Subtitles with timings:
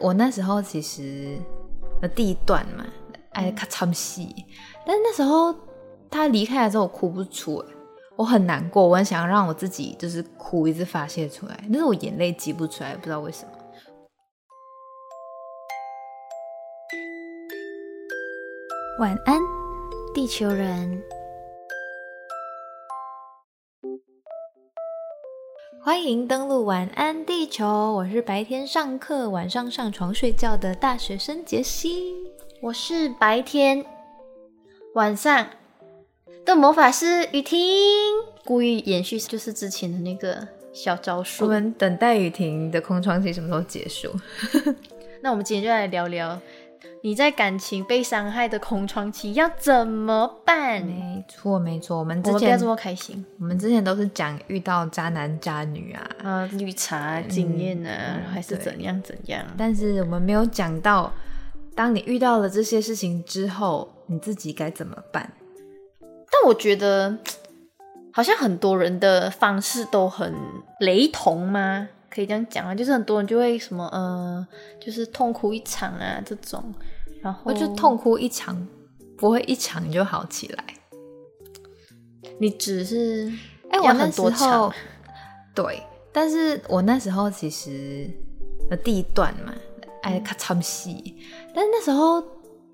[0.00, 1.36] 我那时候其实
[2.00, 2.86] 的第一段嘛，
[3.32, 4.34] 哎，咔唱戏，
[4.86, 5.54] 但是那时候
[6.10, 7.74] 他离开了之后，我哭不出，哎，
[8.16, 13.52] 我很难过，我很想要让我自己就是哭，一直发泄出来，但是我眼泪挤不出来，不知道为什么。
[19.00, 19.40] 晚安，
[20.14, 21.02] 地球人。
[25.88, 32.12] 欢迎登录晚安地球，我是白天上课、晚上上床睡觉的大学生杰西。
[32.60, 33.82] 我是白天、
[34.92, 35.48] 晚上
[36.44, 37.58] 的魔法师雨婷。
[38.44, 41.46] 故意延续就是之前的那个小招数。
[41.46, 44.12] 我们等待雨婷的空窗期什么时候结束？
[45.22, 46.38] 那我们今天就来聊聊。
[47.02, 50.84] 你在感情被伤害的空窗期要怎么办？
[50.84, 53.24] 没错，没错，我们之前不要这么开心。
[53.38, 59.44] 我们之前都是讲遇到渣男渣女啊，啊，绿茶经验啊，还是怎样怎样。
[59.56, 61.12] 但是我们没有讲到，
[61.74, 65.32] 当你遇到了这些事情之后，你自己该怎么办？
[66.00, 67.18] 但我觉得，
[68.12, 70.34] 好像很多人的方式都很
[70.80, 71.88] 雷同吗？
[72.10, 74.46] 可以这样讲啊，就是很多人就会什么呃，
[74.80, 76.72] 就是痛哭一场啊这种，
[77.22, 78.66] 然后就痛哭一场，
[79.16, 80.64] 不会一场就好起来。
[82.38, 83.32] 你只是
[83.70, 84.72] 哎，我那时候
[85.54, 88.08] 对，但是我那时候其实
[88.70, 89.52] 呃第一段嘛，
[90.02, 91.16] 哎，咔唱戏，
[91.54, 92.22] 但是那时候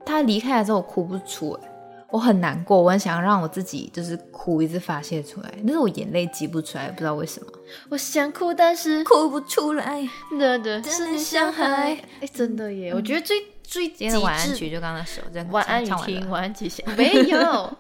[0.05, 1.71] 他离开了之后，我哭不出哎。
[2.15, 7.51] 我很难过，我很想要让我自己就是哭，一直发泄出来，但是我眼泪挤不出来，不知道为什么。
[7.89, 10.09] 我想哭，但是哭不出来。
[10.31, 11.93] 对对，是你伤害。
[12.21, 12.95] 哎，真的耶！
[12.95, 16.87] 我觉得最最极致晚安曲就刚刚那首，晚安雨听，晚安吉祥。
[16.95, 17.77] 没有，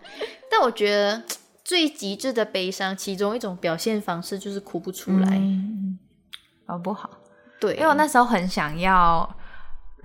[0.50, 1.22] 但我觉得
[1.62, 5.40] 最极致的悲伤，其中一种表现方式就是哭不出来，
[6.66, 7.08] 好不好？
[7.60, 9.36] 对，因为我那时候很想要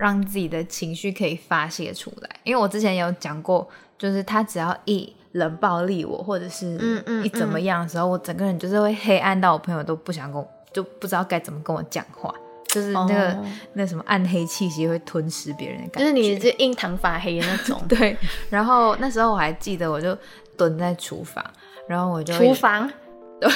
[0.00, 3.68] 让自己的情绪可以发泄出来，因为我之前有讲过。
[4.00, 12.34] 就是他只要一冷暴力我，或者是一怎么样的时候，我整个人就是会黑暗到我朋友都不想跟我，就不知道该怎么跟我讲话，
[12.68, 13.38] 就是那个
[13.74, 17.78] 那什么暗黑气息会吞噬别人的感觉，就是你这印堂发黑的那种。
[17.86, 18.16] 对，
[18.48, 20.16] 然后那时候我还记得，我就
[20.56, 21.44] 蹲在厨房，
[21.86, 22.90] 然后我就厨房，
[23.38, 23.50] 对，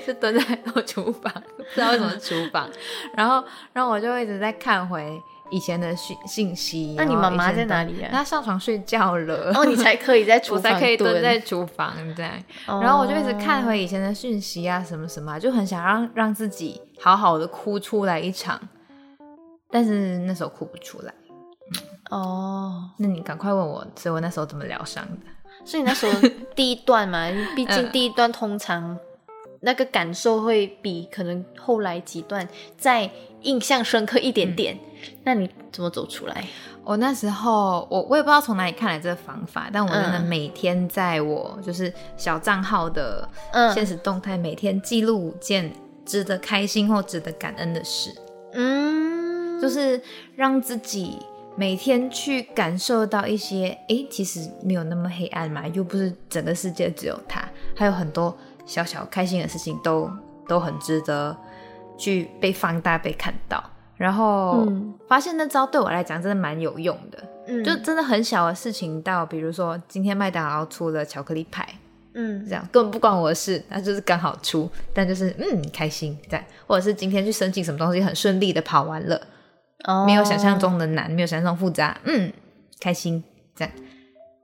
[0.00, 2.66] 是蹲在厨房，不知道为什么厨房，
[3.14, 3.44] 然后
[3.74, 5.20] 然后我就一直在看回。
[5.50, 8.08] 以前的讯信息，那你妈妈在哪里啊？
[8.12, 12.32] 她上床睡觉了，哦，你才可以在厨房，才可以蹲在厨房这样。
[12.66, 18.60] 然后我就一直看回以前的讯息啊，什么什么，就很想让让自己好好的哭出来一场，
[19.70, 21.12] 但是那时候哭不出来。
[22.10, 25.26] 哦，那你赶快问我，所以我那时候怎么疗伤的？
[25.64, 28.98] 是你那时候第一段嘛， 毕竟第一段通常
[29.60, 33.10] 那个感受会比可能后来几段再
[33.42, 34.78] 印象深刻一点点。
[35.24, 36.44] 那你怎么走出来？
[36.84, 43.28] 我那时候，我我也不知道从哪里看来这个方法，但我真的每天在我就是小账号的
[43.74, 45.72] 现实动态，每天记录五件
[46.04, 48.10] 值得开心或值得感恩的事。
[48.52, 50.00] 嗯，就是
[50.34, 51.18] 让自己
[51.54, 57.46] 每天去感受到一些，哎，其实没有那么黑暗嘛，又不是整个世界只有他，
[57.76, 60.10] 还有很多小小开心的事情都
[60.48, 61.36] 都很值得
[61.98, 63.62] 去被放大、被看到。
[63.96, 64.66] 然后
[65.06, 71.68] 发现那招对我来讲真的蛮有用的，嗯，就真的很小的事情，到比如说今天麦当劳出了巧克力派，
[72.14, 79.20] 嗯，这样根本不关我的事，那就是刚好出，但就是嗯开心这样，或者是今天去申请什么东西很顺利的跑完了，
[79.84, 82.32] 哦，没有想象中的难，没有想象中复杂，嗯，
[82.80, 83.22] 开心
[83.54, 83.74] 这样，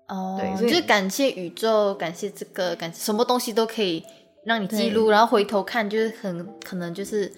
[0.09, 4.05] 哦，对，就是感谢宇宙，感谢这个，感什么东西都可以
[4.45, 7.33] 让你记录，然后回头看就是很可能就是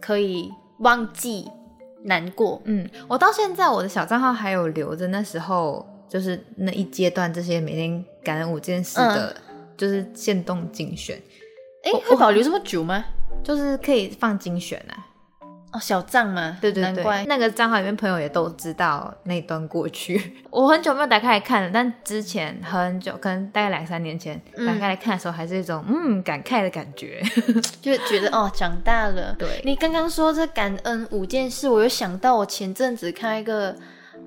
[0.00, 1.48] 可以忘记。
[2.04, 9.36] 难过，嗯，我到现在我的小账号还有留着那时候，就是那一阶段这些每天感恩五件事的，
[9.76, 11.16] 就是限动精选。
[11.84, 13.04] 哎，会保留这么久吗？
[13.44, 15.06] 就是可以放精选啊。
[15.72, 20.36] 哦，小账嘛，对对对，那个账号里面朋友也都知道那段过去。
[20.50, 27.22] 我很久没有打开来看了，但之前很久，可能大概两三年前打开来看的时候，还是一种嗯感慨的感觉，
[27.80, 29.34] 就觉得哦长大了。
[29.38, 33.74] 对，你刚刚说这感恩五件事，我又想到我前阵子看一个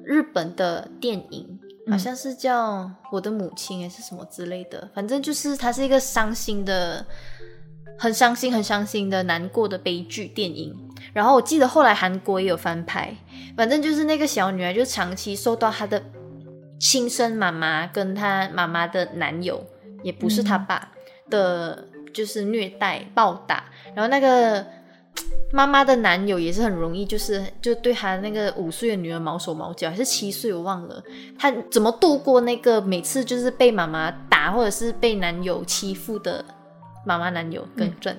[0.04, 1.60] 日本的电影，
[1.92, 7.06] 好像是叫《我的母亲》还是什么之类的，反正就是它是一个伤心的。
[7.98, 10.76] 很伤心、很伤心的难过的悲剧电影。
[11.14, 13.16] 然后我记得后来韩国也有翻拍，
[13.56, 16.02] 反正就是那个小女孩就长期受到她的
[16.80, 19.64] 亲生妈妈跟她妈妈的男友，
[20.04, 20.92] 也不是她爸
[21.30, 23.66] 的，就是虐待、暴打。
[23.96, 24.66] 然后那个
[25.54, 31.02] 妈妈的男友也是很容易，就是就对她那个五岁的女儿毛手毛脚，还是七岁我忘了，
[31.40, 36.44] 她怎么度过那个每次就是被妈妈打或者是被男友欺负的
[37.06, 38.14] 妈妈男友更正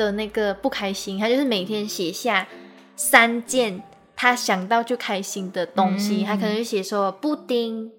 [0.00, 2.48] 的那个不开心，他就是每天写下
[2.96, 3.82] 三件
[4.16, 7.92] 他想到就开心的东西，他可能就写说布丁，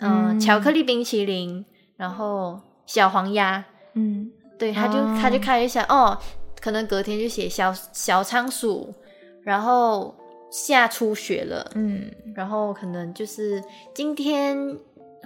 [0.00, 1.64] 嗯，巧克力冰淇淋，
[1.96, 3.64] 然后小黄鸭，
[3.94, 6.18] 嗯，对，他就他就开始想哦。
[6.60, 8.94] 可能隔天就写小小仓鼠，
[9.42, 10.14] 然后
[10.50, 13.64] 下初雪了，嗯，然后可能就是
[13.94, 14.76] 今天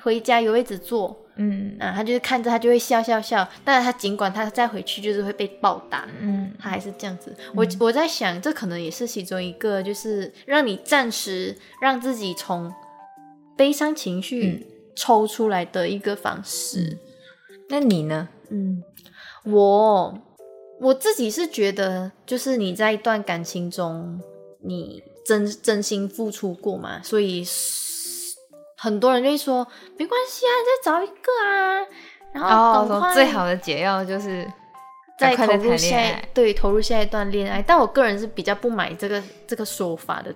[0.02, 7.34] 回家有位置坐，嗯，啊，他就是看着他就会笑笑笑，但是他尽管他再回去就是会被暴打，嗯，他还是这样子。
[7.54, 12.72] 我我在想，这可能也是其中一个，就是让你暂时让自己从
[13.56, 16.98] 悲伤情绪抽出来的一个方式。
[17.68, 18.28] 那你呢？
[18.50, 18.82] 嗯，
[19.44, 20.18] 我。
[20.80, 24.20] 我自己是觉得，就是你在一段感情中，
[24.60, 27.44] 你真真心付出过嘛，所以
[28.84, 29.66] 很多人就会说
[29.96, 31.86] 没关系啊，再找一个啊，
[32.32, 33.14] 然后赶快。
[33.14, 34.46] 最好的解药就是
[35.18, 37.62] 再投入下对投入下一段恋爱。
[37.62, 40.34] 但我个人是比较不买这个这个说法的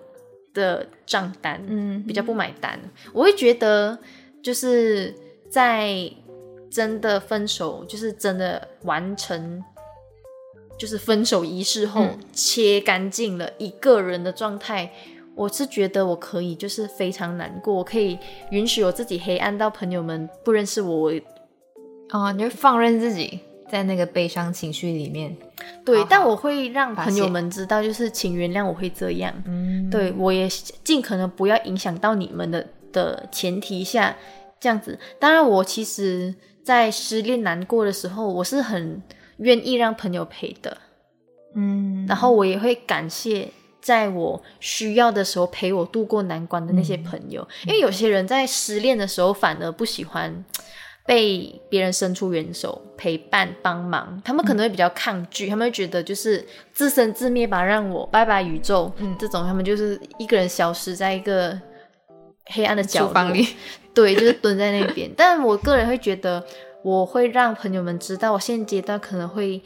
[0.55, 2.81] 的账单，嗯，比较不买单。
[3.13, 3.99] 我会觉得
[4.43, 5.15] 就是
[5.51, 6.11] 在
[6.71, 9.63] 真的分手，就是真的完成。
[10.79, 14.93] 就是分手仪式后切干净了一个人的状态，
[15.39, 18.19] 我是觉得我可以，就是非常难过，我可以
[18.51, 21.13] 允许我自己黑暗到朋友们不认识我。
[22.11, 23.41] 哦，你会放任自己
[23.71, 25.37] 在那个悲伤情绪里面。
[25.85, 29.33] 对，但我会让朋友们知道，就是请原谅我会这样。
[29.47, 30.49] 嗯，对我也
[30.83, 34.17] 尽可能不要影响到你们的的前提下
[34.59, 34.99] 这样子。
[35.19, 36.35] 当然，我其实，
[36.65, 39.01] 在失恋难过的时候，我是很。
[39.39, 40.79] 愿意让朋友陪的，
[41.55, 43.49] 嗯，然后我也会感谢
[43.89, 50.45] 在我需要的时候陪我度过难关的那些朋友，因为有些人在失恋的时候反而不喜欢
[51.09, 61.59] 被别人伸出援手陪伴帮忙，他们可能会比较抗拒，他们会觉得就是自生自灭吧，让我拜拜宇宙，嗯，这种他们就是一个人消失在一个
[62.47, 63.31] 黑暗的角落。
[63.31, 63.49] 里，
[63.95, 66.45] 对，就是蹲在那边，但我个人会觉得。
[66.85, 69.61] 我会让朋友们知道，我现阶段可能会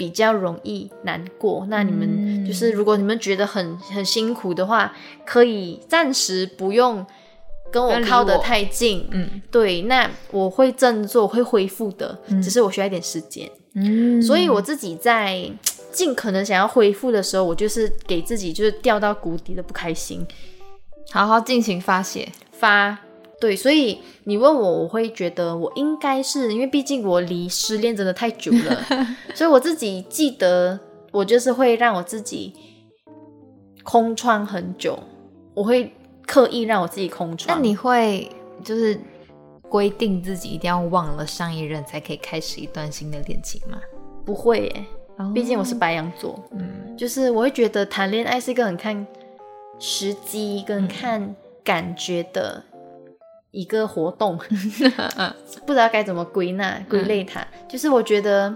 [0.00, 1.66] 比较容易难过。
[1.68, 7.04] 那你们就是，如果你们觉得很很辛苦的话，可以暂时不用
[7.70, 9.06] 跟我靠得太近。
[9.10, 13.46] 嗯，对，那我会振作，会恢复的，只是我需要一点时间。
[13.74, 15.52] 嗯，所以我自己在
[15.92, 20.26] 尽可能想要恢复的时候，我就是给自己就是掉到谷底的不开心，
[21.10, 22.96] 好好进行发泄发。
[23.40, 28.84] 对，所以你问我，我会觉得我应该是因为毕竟我离失恋真的太久了，
[29.34, 30.78] 所以我自己记得，
[31.10, 32.52] 我就是会让我自己
[33.82, 34.98] 空窗很久，
[35.54, 35.90] 我会
[36.26, 37.56] 刻意让我自己空窗。
[37.56, 38.30] 那你会
[38.62, 39.00] 就是
[39.70, 43.80] 规定自己一定要忘了上一任才可以开始一段新的恋情吗？
[44.26, 44.84] 不会耶，
[45.34, 49.06] 毕竟我是白羊座，嗯，就是我会觉得谈恋爱是一个很看
[49.78, 51.34] 时机跟看
[51.64, 52.62] 感觉的。
[53.50, 54.38] 一个活动，
[55.66, 57.46] 不知道该怎么归纳归类它。
[57.68, 58.54] 就是我觉得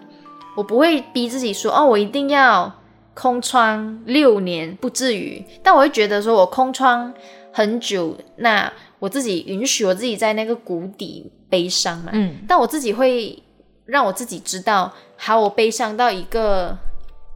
[0.56, 2.72] 我不会逼自己说哦，我一定要
[3.14, 5.44] 空窗六年，不至于。
[5.62, 7.12] 但我会觉得说我空窗
[7.52, 12.10] 很久，那我自己允许我自己在那个谷底悲伤嘛。
[12.12, 12.36] 嗯。
[12.48, 13.42] 但我自己会
[13.86, 16.78] 让我自己知道，好，我悲伤到一个。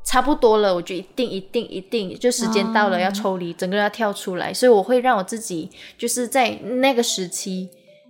[0.08, 6.48] 差不多了，我就一定一定一定，就时间到了要抽离，整个人要跳出来，所以我会让我自己就是在
[6.80, 7.68] 那个时期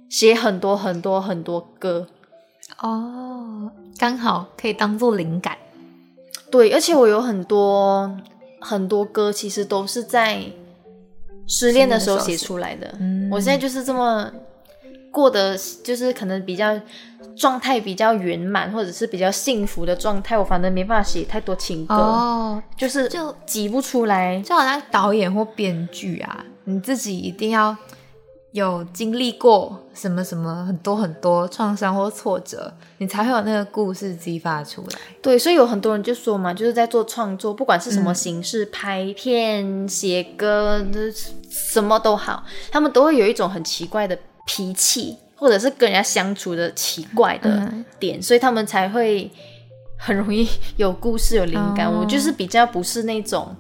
[0.09, 2.07] 写很多很多很多歌
[2.81, 5.59] 哦，刚好可以当做灵感。
[6.53, 8.17] 对，而且我有很多
[8.61, 10.41] 很多歌，其实都是在
[11.49, 12.97] 失恋的时候写出来的。
[13.33, 14.31] 我现在就是这么。
[15.19, 16.81] 过得就是可能比较
[17.37, 27.77] 状态比较圆满，或者是比较幸福的状态，我反正没办法写太多情歌，哦，就是就挤不出来，就好像导演或编剧啊，你自己一定要
[28.53, 34.99] 有经历过什么什么很多很多创伤或挫折，你才会有那个故事激发出来。
[35.21, 40.87] 对，所以有很多人就说嘛，就是在做创作，不管是什么形式，拍片、写歌，
[41.51, 44.17] 什么都好，他们都会有一种很奇怪的。
[44.49, 49.31] 脾气，或者是跟人家相处的奇怪的点，所以他们才会
[49.99, 51.87] 很容易 有故事、有灵感。
[51.87, 53.55] 我就是比较不是那种，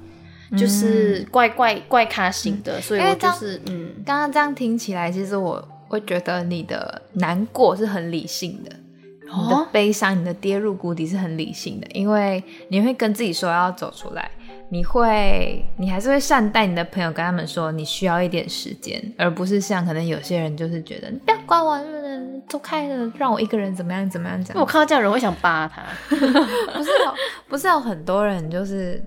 [0.56, 8.70] 就是怪怪怪咖型的，所以我就是嗯，刚刚这样听起来，其实我会觉得你的难过是很理性的，
[9.26, 14.30] 你的悲伤，你的跌入谷底是很理性的，因为你会跟自己说要走出来，
[14.68, 21.78] 你会，你还是会善待你的朋友，跟他们说你需要一点时间，而不是像可能有些人就是觉得你不要管我，
[22.48, 24.56] 走开了，让我一个人怎么样怎么样讲。
[24.58, 27.14] 我看到这样人会想扒他， 不是有，
[27.48, 29.02] 不是有很多人就是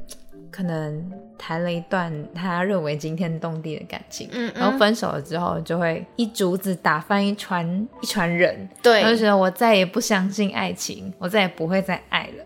[0.50, 1.12] 可能。
[1.44, 8.70] 谈了一段他认为惊天动地的感情，然后分手了之后，就会一竹子打翻一船一船人。
[8.80, 12.46] 对，就觉得我再也不相信爱情，我再也不会再爱了，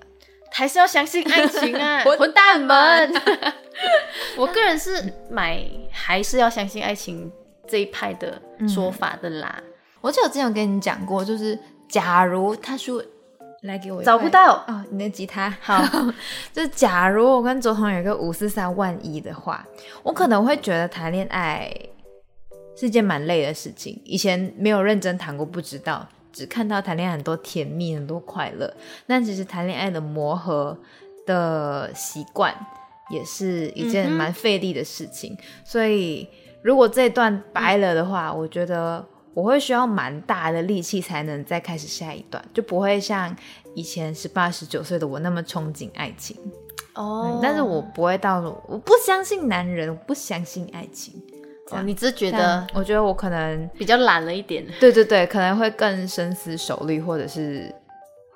[0.56, 2.02] 还是要相信爱情啊！
[2.18, 3.14] 混蛋们！
[4.38, 7.30] 我个人是买还是要相信爱情
[7.68, 9.62] 这一派的说法的啦。
[10.00, 11.60] 我记得我之前有跟你讲过，就是
[11.90, 13.04] 假如他说。
[13.62, 15.84] 来给我找不到哦，你的吉他好。
[16.54, 19.66] 就是假如我跟卓彤有一个五四三万一的话，
[20.04, 21.68] 我可能会觉得谈恋爱
[22.78, 24.00] 是件蛮累的事情。
[24.06, 28.72] 以前没有认真谈过，不知道，只看到谈恋爱很多甜蜜，很多快乐。
[29.08, 30.78] 但其实谈恋爱的磨合
[31.26, 32.54] 的习惯，
[33.10, 35.36] 也是一件蛮费力的事情。
[35.64, 36.28] 所以
[36.62, 39.04] 如果这段掰了的话，我觉得。
[39.36, 43.36] 我会需要蛮大的力气才能再开始下一段，就不会像
[43.74, 46.38] 以前十八十九岁的我那么憧憬爱情
[46.94, 47.38] 哦。
[47.44, 51.22] 但是我不会到，我不相信男人，我不相信爱情。
[51.72, 52.66] 哦，你只是觉得？
[52.74, 54.66] 我觉得我可能比较懒了一点。
[54.80, 57.74] 对对对，可能会更深思熟虑，或者是，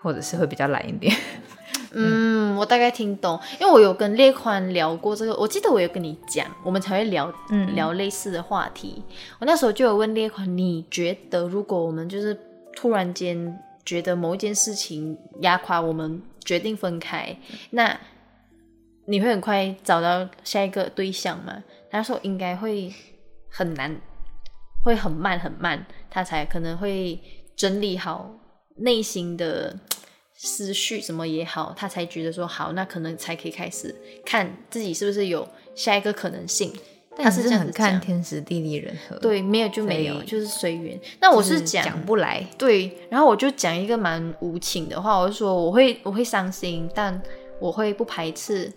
[0.02, 1.16] 或者是会比较懒一点。
[1.92, 9.04] 嗯，我大概听懂，因为我有跟列宽聊过这个，我记得我有跟你讲，我们才会聊嗯聊类似的话题。
[9.40, 12.38] 我那时候就有问列宽，你觉得如果我们就是
[12.76, 17.36] 突然间觉得某一件事情压垮我们，决定分开，
[17.72, 18.00] 那
[19.06, 21.64] 你会很快找到下一个对象吗？
[21.92, 22.94] 他说应该会
[23.50, 24.00] 很难，
[24.84, 27.22] 会很慢很慢，他才可能会
[27.56, 28.32] 整理好
[28.78, 29.80] 内心的。
[30.42, 33.94] 思绪什么也好，他才觉得说好，那可能才可以开始
[34.26, 36.72] 看自己是不是有下一个可能性。
[37.18, 40.98] 他是很看天时地利人和，对，没有就没有，就是随缘。
[41.20, 42.90] 那我是讲讲不来，对。
[43.10, 47.22] 然后我就讲一个蛮无情的话，我就说我会我会伤心，但
[47.60, 48.72] 我会不排斥。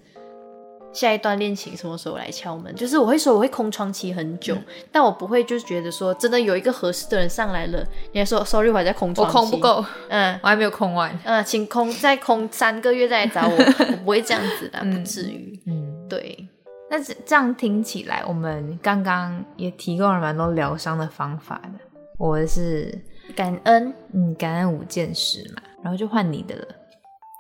[0.93, 2.75] 下一段恋情什么时候来敲门？
[2.75, 4.57] 就是我会说我会空窗期很久，
[4.91, 13.57] 但我不会就是觉得说真的有一个合适的人上来了，你还说 sorry 我还在空窗期，我空不够，嗯，我还没有空完，嗯，请空再空三个月再来找我，
[13.91, 16.49] 我不会这样子的，不至于，嗯，对。
[16.91, 21.81] 那这样听起来，我们刚刚也提供了蛮多疗伤的方法的。
[22.19, 23.03] 我是
[23.35, 26.67] 感恩，嗯，感恩五件事嘛，然后就换你的了。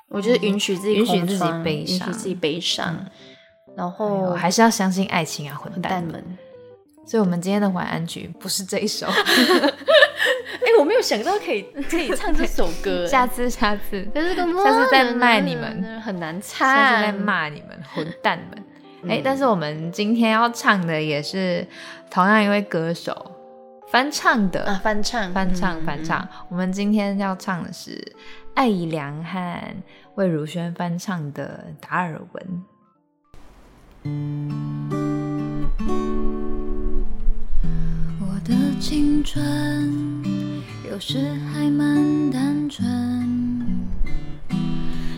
[0.09, 3.06] 我就是允许自己允许自己悲伤，允许自己悲伤。
[3.76, 6.23] 然后还是要相信爱情啊，混蛋们！
[7.04, 9.07] 所以，我们今天的晚安曲不是这一首。
[10.62, 13.04] 哎，我没有想到可以可以唱这首歌。
[13.09, 16.69] 下次，下次，下次再骂你们，很难唱。
[16.69, 19.11] 下次再骂你们，混蛋们！
[19.11, 21.66] 哎，但是我们今天要唱的也是
[22.09, 23.33] 同样一位歌手
[23.90, 26.26] 翻唱的啊，翻唱，翻唱，翻唱。
[26.49, 28.00] 我们今天要唱的是
[28.54, 29.61] 艾怡良和
[30.14, 32.45] 魏如萱翻唱的《达尔文》。
[34.04, 34.11] 我
[38.44, 40.23] 的青春
[40.90, 41.18] 有时
[41.52, 42.85] 还蛮单纯，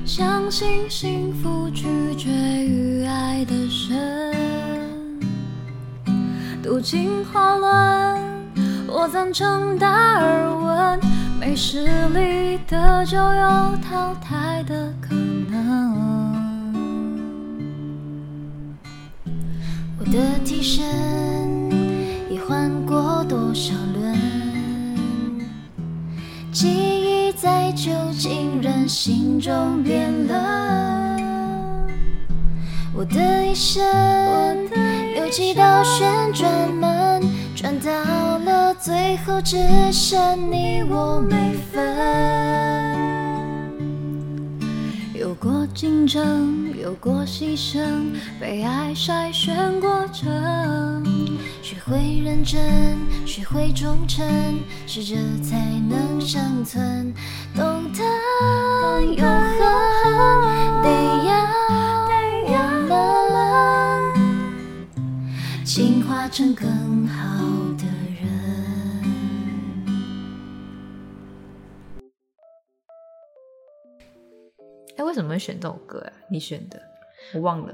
[0.04, 4.12] 相信幸福取决于爱的深。
[6.62, 8.20] 读进化论，
[8.86, 11.00] 我赞成达尔文，
[11.40, 14.92] 没实力的就有淘汰的
[28.94, 31.16] 心中变了。
[32.94, 33.82] 我的一生
[35.16, 37.20] 有几道旋转门，
[37.56, 37.90] 转到
[38.38, 39.58] 了最后只
[39.90, 42.83] 剩你我没分。
[45.34, 51.04] 有过竞争，有过牺牲，被爱筛选过程，
[51.60, 54.24] 学会认真，学会忠诚，
[54.86, 55.58] 适者才
[55.90, 57.12] 能生存，
[57.52, 58.04] 懂得
[59.00, 59.64] 永恒
[60.84, 60.88] 得
[61.26, 61.34] 要
[62.88, 62.94] 我
[64.14, 64.14] 们
[65.64, 67.63] 进化成更好。
[75.14, 76.12] 为什么会选这首歌啊？
[76.28, 76.82] 你选的，
[77.34, 77.72] 我忘了。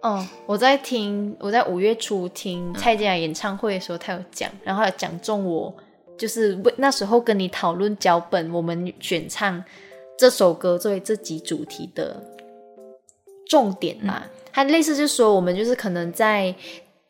[0.00, 5.72] 哦，我在听，我在五月初听蔡健雅演唱会的时候，他有讲，然后讲中我
[6.18, 9.62] 就是为那时候跟你讨论脚本，我们选唱
[10.18, 12.20] 这首歌作为这集主题的
[13.48, 14.24] 重点嘛。
[14.52, 16.52] 它类似就是说，我们就是可能在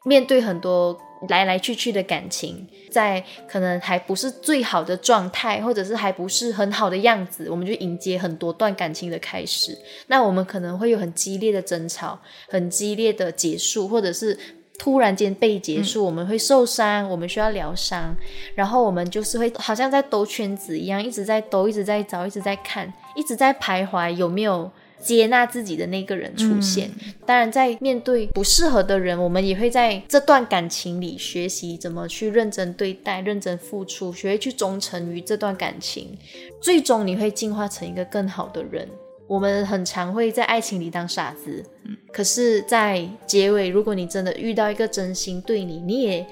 [0.05, 9.77] 面对很多来来去去的感情，在可能还不是最好的状态，或者是还不是很好的样子，我们就迎接很多段感情的开始。
[10.09, 14.37] 那我们可能会有很激烈的争吵，很激烈的结束，或者是
[14.79, 18.17] 突然间被结束，我们会受伤，我们需要疗伤，
[18.55, 24.71] 然后我们就是会好像在兜圈子一样，一直在兜，一直在找，一直在看，一直在徘徊，有没有？
[25.03, 26.91] 接纳自己的那个人出现，
[27.27, 36.17] 当然在面对不适合的人，我们也会在这段感情里学习怎么去认真对待、认真付出，学会去忠诚于这段感情。
[36.61, 38.89] 最终你会进化成一个更好的人。
[39.27, 41.65] 我们很常会在爱情里当傻子，
[42.13, 46.27] 可是，在结尾，如果你真的遇到一个真心对你，你也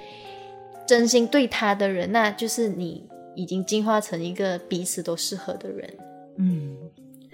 [0.87, 5.91] 真心对他的人，那就是你已经进化成一个彼此都适合的人。
[6.37, 6.77] 嗯，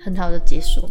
[0.05, 0.89] 很好的结束。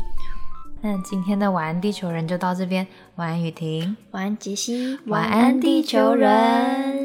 [0.88, 7.05] 那今天的晚安地球人就到这边，晚安雨婷，晚安杰西，晚安地球人。